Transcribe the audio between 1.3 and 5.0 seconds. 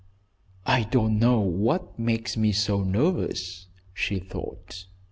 what makes me so nervous," she thought.